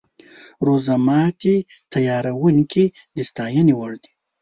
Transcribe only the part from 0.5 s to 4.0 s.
روژه ماتي تیاروونکي د ستاینې وړ